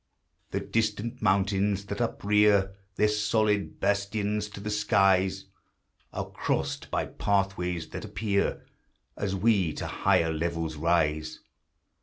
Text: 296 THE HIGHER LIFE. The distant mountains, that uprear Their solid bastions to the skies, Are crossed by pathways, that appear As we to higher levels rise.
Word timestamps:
296 0.51 0.93
THE 0.95 1.01
HIGHER 1.03 1.09
LIFE. 1.09 1.17
The 1.19 1.21
distant 1.21 1.21
mountains, 1.21 1.85
that 1.85 2.01
uprear 2.01 2.75
Their 2.95 3.07
solid 3.07 3.79
bastions 3.79 4.49
to 4.49 4.59
the 4.59 4.71
skies, 4.71 5.45
Are 6.11 6.27
crossed 6.31 6.89
by 6.89 7.05
pathways, 7.05 7.89
that 7.89 8.03
appear 8.05 8.65
As 9.15 9.35
we 9.35 9.73
to 9.73 9.85
higher 9.85 10.33
levels 10.33 10.75
rise. 10.75 11.41